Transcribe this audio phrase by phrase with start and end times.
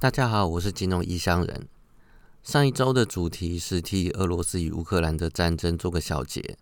[0.00, 1.68] 大家好，我是金融异乡人。
[2.42, 6.56] 上一周的主题是替俄罗斯与乌克兰的战争做个小结，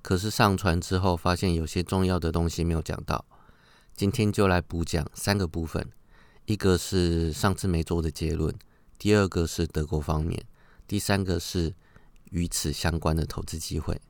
[0.00, 3.24] 可是上传之后发现有些重要的东西没有讲到，
[3.96, 5.90] 今天就来补讲三个部分。
[6.46, 8.54] 一个是上次没做的结论，
[8.96, 10.44] 第二个是德国方面，
[10.86, 11.74] 第三个是
[12.30, 14.00] 与此相关的投资机会。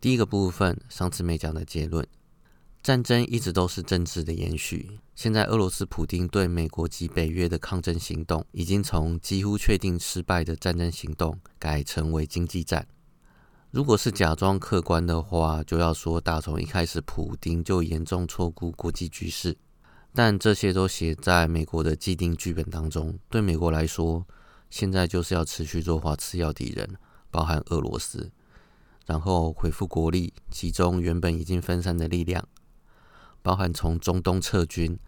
[0.00, 2.04] 第一个部分，上次没讲的结论，
[2.88, 4.98] 战争一直都是政治的延续。
[5.14, 12.88] 现在俄罗斯普京对美国及北约的抗争行动，已经从几乎确定失败的战争行动，改成为经济战。
[13.72, 19.54] 如果是假装客观的话，就要说打从一开始，普京就严重错估国际局势。
[20.14, 23.18] 但这些都写在美国的既定剧本当中。
[23.28, 24.26] 对美国来说，
[24.70, 26.88] 现在就是要持续弱化次要敌人，
[27.30, 28.30] 包含俄罗斯，
[29.04, 32.48] 然后恢复国力，集中原本已经分散的力量，
[33.42, 34.98] 包含从中东撤军，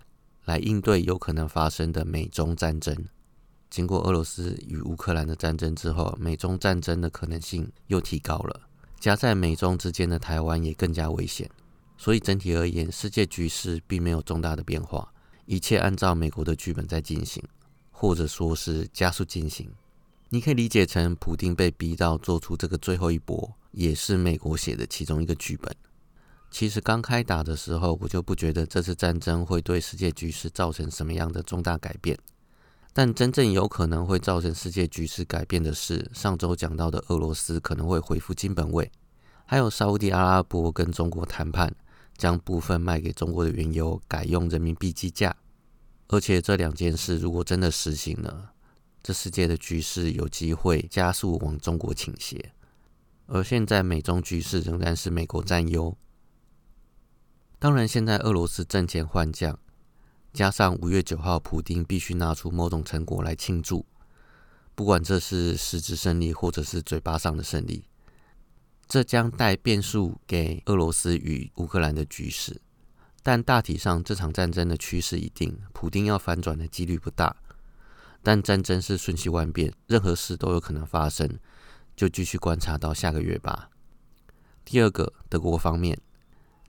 [0.44, 2.96] 来应对有可能发生的美中战争。
[3.68, 8.60] 经过俄罗斯与乌克兰的战争之后，美中战争的可能性又提高了，
[8.98, 11.48] 夹在美中之间的台湾也更加危险。
[11.96, 15.12] 所以整体而言，世界局势并没有重大的变化，
[15.44, 17.42] 一切按照美国的剧本在进行，
[17.90, 19.70] 或者说是加速进行。
[20.30, 25.76] 你可以理解成，普丁被逼到做出这个最后一搏，也是美国写的其中一个剧本。
[26.50, 32.18] 其实刚开打的时候，我就不觉得这次战争会对世界局势造成什么样的重大改变。
[32.92, 38.90] 但真正有可能会造成世界局势改变的是，上周讲到的俄罗斯可能会恢复金本位，
[39.46, 41.74] 还有沙地阿拉伯跟中国谈判。
[42.18, 45.34] 将部分卖给中国的原油改用人民币计价，
[46.08, 48.50] 而且这两件事如果真的实行了，
[49.02, 52.52] 这世界的局势有机会加速往中国倾斜。
[53.24, 55.96] 而现在美中局势仍然是美国占优。
[57.60, 59.58] 当然，现在俄罗斯挣钱换将，
[60.32, 63.84] 加上五月九号普丁必须拿出某种成果来庆祝，
[64.74, 67.84] 不管这是实质胜利或者是嘴巴上的胜利。
[68.88, 72.62] 这将带变数给俄罗斯与乌克兰的局势，
[73.22, 77.36] 但大体上这场战争的趋势已定，普丁要反转的几率不大。
[78.22, 81.38] 但战争是瞬息万变，任何事都有可能发生，
[81.94, 83.68] 就继续观察到下个月吧。
[84.64, 86.00] 第二个，德国方面，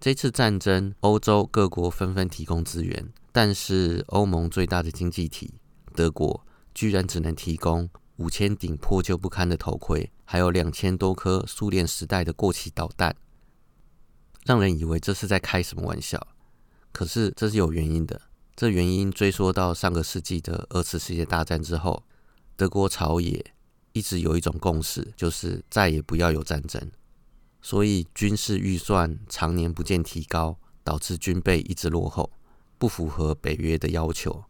[0.01, 5.53] 这次战争，欧洲各国纷纷提供资源，但是欧盟最大的经济体
[5.93, 7.87] 德国居然只能提供。
[8.17, 13.15] 五千顶破旧不堪的头盔，还有两千多颗苏联时代的过期导弹，
[14.43, 16.27] 让人以为这是在开什么玩笑。
[16.91, 18.21] 可是这是有原因的，
[18.55, 22.03] 这原因追溯到上个世纪的二次世界大战之后，
[22.55, 23.53] 德国朝野
[23.93, 26.91] 一直有一种共识，就是再也不要有战争，
[27.61, 32.31] 所以军事预算常年不见提高，导致军备一直落后，
[32.77, 34.43] 不符合北约的要求。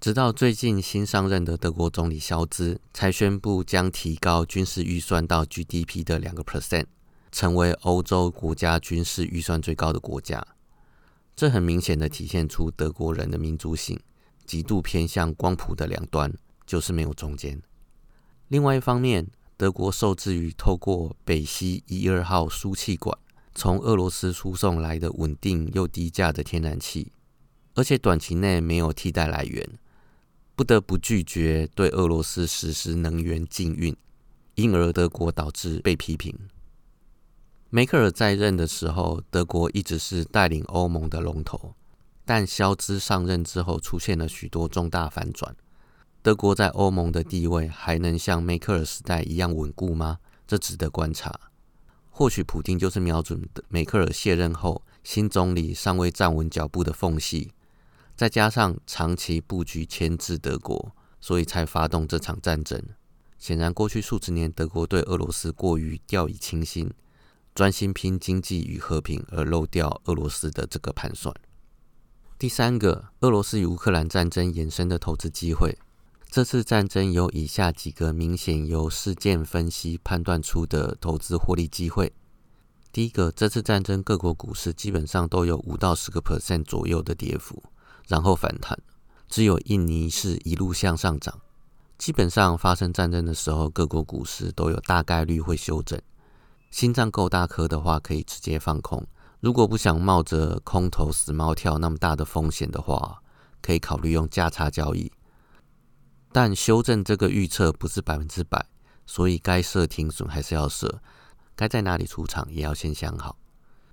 [0.00, 6.86] 直到最近新上任的德国总理肖兹才宣布将提高军事预算到 GDP 的两个 percent，
[7.30, 10.44] 成为欧洲国家军事预算最高的国家。
[11.36, 13.98] 这很明显的体现出德国人的民族性，
[14.44, 16.30] 极度偏向光谱的两端，
[16.66, 17.62] 就是没有中间。
[18.48, 19.26] 另外一方面，
[19.62, 23.16] 德国受制于透过北溪一二号输气管
[23.54, 27.12] 从俄罗斯输送来的稳定又低价的天然气，
[27.74, 29.64] 而且短期内没有替代来源。
[30.56, 33.96] 不得不拒绝对俄罗斯实施能源禁运，
[34.56, 36.36] 因而德国导致被批评。
[37.70, 41.76] 梅克尔在任的时候，德国一直是带领欧盟的龙头，
[42.24, 45.54] 但肖兹上任之后，出现了许多重大反转。
[46.22, 50.18] 德国在欧盟的地位还能像梅克尔时代一样稳固吗？
[50.46, 51.40] 这值得观察。
[52.10, 57.50] 或许普京就是瞄准梅克尔卸任后，新总理尚未站稳脚步的缝隙。
[58.14, 62.80] 再加上长期布局牵制德国，所以才发动这场战争。
[63.36, 66.88] 显然，过去数十年德国对俄罗斯过于掉以轻心，
[67.52, 71.34] 专心拼经济与和平，而漏掉俄罗斯的这个盘算。
[72.38, 75.76] 第三个，俄罗斯与乌克兰战争衍生的投资机会。
[76.32, 82.10] 这次战争有以下几个明显由事件分析判断出的投资获利机会。
[82.90, 87.62] 第一个，这次战争各国股市基本上都有五到十个 percent 左右的跌幅。
[88.08, 88.78] 然后反弹，
[89.28, 91.38] 只有印尼是一路向上涨。
[91.98, 96.00] 基本上发生战争的时候，各国股市都有大概率会修正。
[96.70, 99.04] 心脏够大颗的话，可以直接放空；
[99.40, 103.20] 如果不想冒着空头死猫跳那么大的风险的话，
[103.60, 105.12] 可以考虑用价差交易。
[106.32, 108.66] 但修正这个预测不是百分之百，
[109.04, 111.02] 所以该设停损还是要设，
[111.54, 113.36] 该在哪里出场也要先想好。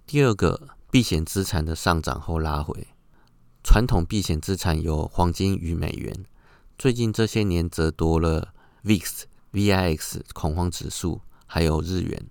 [0.08, 2.88] 第二个，避险资产的上涨后拉回。
[3.62, 6.26] 传统避险资产有黄金与美元，
[6.78, 8.54] 最近这些年则多了
[8.84, 12.30] VIX、VIX 恐慌指数，还有日元。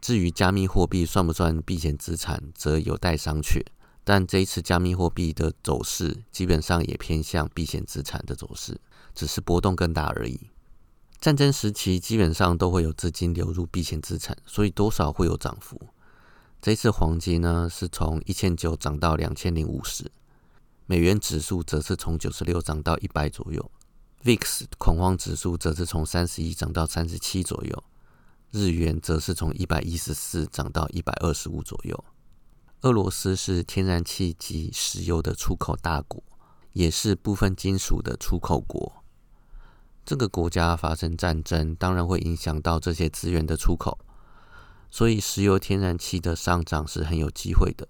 [0.00, 3.60] 至于加密货币算不算避险资产，则有待商榷。
[4.04, 8.80] 但这一次加密货币的走势基本上也偏向避险资产的走势，
[9.18, 10.38] 只是波动更大而已。
[11.20, 15.80] 战争时期基本上都会有资金流入避险资产，所以多少会有涨幅。
[16.62, 20.08] 这次黄金呢是从一千九涨到两千零五十，
[20.86, 23.68] 美元指数则是从九十六涨到一百左右
[24.22, 27.84] ，VIX 恐慌指数则是从三十一涨到三十七左右，
[28.52, 32.04] 日元则是从一百一十四涨到一百二十五左右。
[32.82, 36.22] 俄罗斯是天然气及石油的出口大国，
[36.74, 39.02] 也是部分金属的出口国。
[40.08, 43.98] 这个国家发生战争，当然会影响到这些资源的出口，
[44.90, 47.86] 所以石油、天然气的上涨是很有机会的。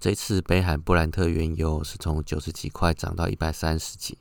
[0.00, 4.18] 这次北海布兰特原油是从九十几块涨到一百三十几，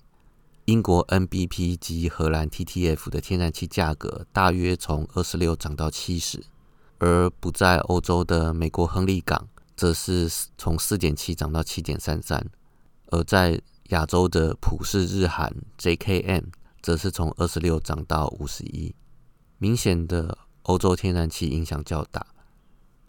[0.65, 6.43] 英国 NBP 及荷兰 TTF 的天然气价格大约从二十六涨到七十，
[6.99, 10.29] 而不在欧洲的美国亨利港则是
[10.59, 12.51] 从四点七涨到七点三三，
[13.07, 16.43] 而在亚洲的普世日韩 JKM。
[16.83, 18.94] 则是从二十六涨到五十一，
[19.57, 22.27] 明显的欧洲天然气影响较大。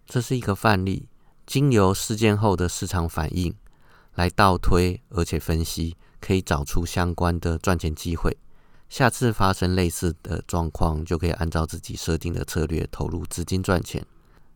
[0.06, 1.09] 这是一个范例，
[1.44, 3.53] 经由事件后的市场反应
[4.15, 8.38] 来倒推，而且分析，可以找出相关的赚钱机会。
[8.88, 14.06] 下次发生类似的状况，就可以按照自己设定的策略投入资金赚钱。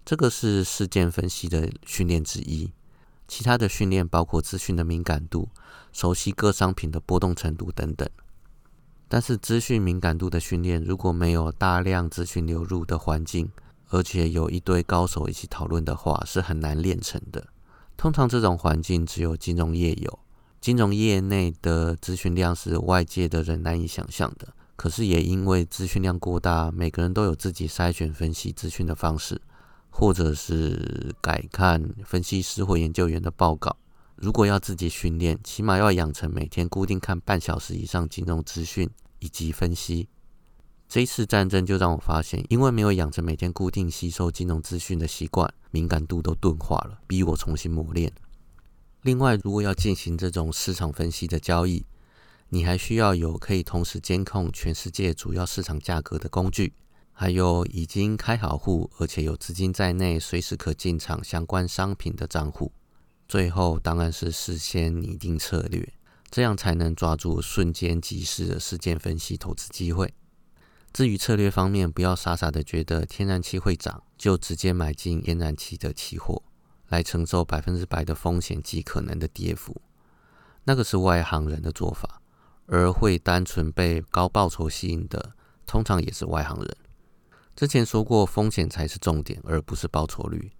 [0.04, 2.72] 这个是事件分析的训练之一。
[3.26, 5.48] 其他的训练包括资讯的敏感度、
[5.92, 8.08] 熟悉各商品的波动程度等等。
[9.08, 13.50] 但是资讯敏感度的训练，如果没有大量资讯流入的环境，
[13.88, 17.46] 而且有一堆高手一起讨论的话，是很难练成的。
[17.96, 20.18] 通常这种环境只有金融业有，
[20.60, 24.48] 金融业内的资讯量是外界的人难以想象的。
[24.76, 29.40] 可是也因为资讯量过大，每个人都有自己筛选分析资讯的方式，
[29.90, 33.74] 或者是改看分析师或研究员的报告。
[34.20, 40.08] 如果要自己训练，起码要养成每天固定看半小时以上金融资讯以及分析。
[40.88, 48.12] 这一次战争就让我发现，因为没有养成每天固定吸收金融资讯的习惯，敏感度都钝化了，逼我重新磨练。
[49.02, 51.86] 另外，如果要进行这种市场分析的交易，
[52.48, 56.72] 你还需要有可以同时监控全世界主要市场价格的工具，
[57.12, 62.72] 还有已经开好户而且有资金在内，随时可进场相关商品的账户。
[63.28, 65.86] 最后当然是事先拟定策略，
[66.30, 70.14] 这样才能抓住瞬间即时的事件分析投资机会。
[70.94, 76.42] 至于策略方面，不要傻傻的觉得天然气会涨，就直接买进天然气的期货，
[76.88, 79.78] 来承受百分之百的风险及可能的跌幅。
[80.64, 82.22] 那个是外行人的做法，
[82.64, 85.34] 而会单纯被高报酬吸引的，
[85.66, 86.76] 通常也是外行人。
[87.54, 90.50] 之前说过，风险才是重点，而不是报酬率。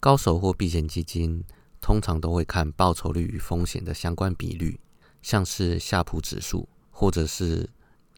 [0.00, 1.44] 高手或避险基金。
[1.86, 4.80] 通常都会看报酬率与风险的相关比率，
[5.22, 7.70] 像是夏普指数或者是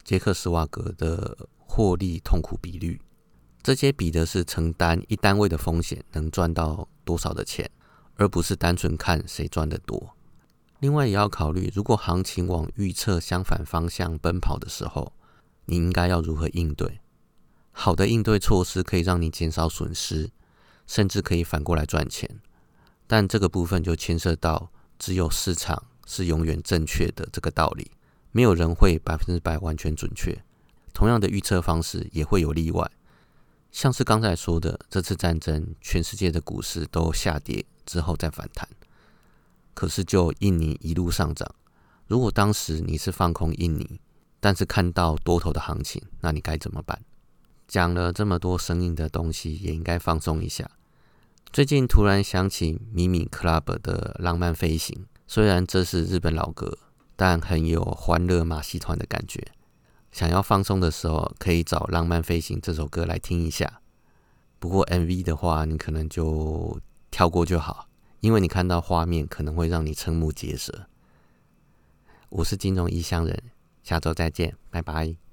[0.02, 2.98] 杰克斯瓦格的获利痛苦比率，
[3.62, 7.70] 这些比的是承担一单位的风险能赚到多少的钱，
[8.16, 10.16] 而不是单纯看谁赚得多。
[10.80, 15.12] 另外也要考虑，如果行情往预测相反方向奔跑的时候，
[15.66, 17.00] 你应该要如何应对？
[17.72, 20.30] 好的应对措施可以让你减少损失，
[20.86, 22.40] 甚至可以反过来赚钱。
[23.08, 27.90] 但这个部分就牵涉到只有市场是永远正确的这个道理，
[28.30, 30.40] 没有人会百分之百完全准确。
[30.92, 32.88] 同样的预测方式也会有例外，
[33.72, 38.68] 像是刚才说的，这次战争全世界的股市都下跌之后再反弹，
[39.74, 41.48] 可是就印尼一路上涨。
[42.06, 44.00] 如果当时你是放空印尼，
[44.40, 47.00] 但是看到多头的行情，那你该怎么办？
[47.66, 50.70] 讲了这么多生硬的东西，也应该放松一下。
[51.50, 54.94] 最近突然想起米米 Club 的《浪漫飞行》，
[55.26, 56.78] 虽然这是日本老歌，
[57.16, 59.42] 但很有欢乐马戏团的感觉。
[60.12, 63.80] 想要放松的时候，可以找《浪漫飞行》这首歌来听一下。
[64.58, 66.78] 不过 MV 的话，你可能就
[67.10, 67.88] 跳过就好，
[68.20, 70.86] 因为你看到画面可能会让你瞠目结舌。
[72.28, 73.42] 我是金融异乡人，
[73.82, 75.27] 下周再见，拜拜。